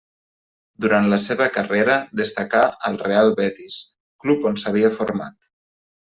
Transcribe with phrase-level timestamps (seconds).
[0.83, 3.75] Durant la seva carrera destacà al Real Betis,
[4.25, 5.51] club on s'havia format.